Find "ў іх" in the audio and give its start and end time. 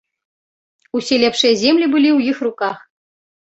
2.17-2.43